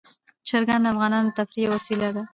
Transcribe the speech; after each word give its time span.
چرګان 0.47 0.81
د 0.83 0.87
افغانانو 0.93 1.29
د 1.31 1.35
تفریح 1.37 1.63
یوه 1.65 1.73
وسیله 1.77 2.09
ده. 2.15 2.23